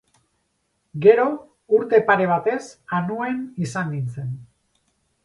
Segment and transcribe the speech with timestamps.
[1.05, 1.25] Gero,
[1.79, 2.63] urte pare batez
[3.01, 4.33] Anuen izan nintzen.